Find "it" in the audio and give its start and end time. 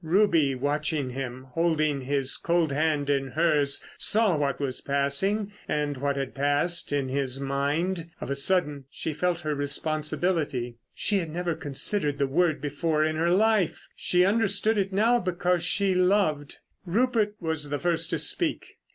14.79-14.91